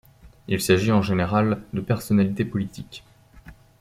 Il 0.47 0.59
s'agit 0.59 0.91
en 0.91 1.03
général 1.03 1.61
de 1.73 1.79
personnalités 1.79 2.43
politiques. 2.43 3.03